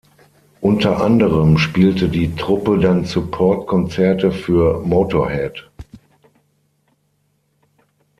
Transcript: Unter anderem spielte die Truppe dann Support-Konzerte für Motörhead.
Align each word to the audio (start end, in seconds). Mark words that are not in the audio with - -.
Unter 0.61 0.99
anderem 0.99 1.59
spielte 1.59 2.09
die 2.09 2.33
Truppe 2.35 2.79
dann 2.79 3.05
Support-Konzerte 3.05 4.31
für 4.31 4.79
Motörhead. 4.81 5.69